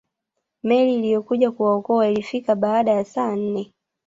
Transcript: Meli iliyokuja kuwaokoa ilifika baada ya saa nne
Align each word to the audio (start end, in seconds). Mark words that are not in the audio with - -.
Meli 0.63 0.93
iliyokuja 0.95 1.51
kuwaokoa 1.51 2.07
ilifika 2.07 2.55
baada 2.55 2.91
ya 2.91 3.05
saa 3.05 3.35
nne 3.35 3.73